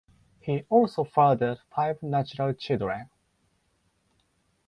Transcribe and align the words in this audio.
He 0.39 0.63
also 0.67 1.03
fathered 1.03 1.59
five 1.75 2.01
natural 2.01 2.53
children. 2.55 3.07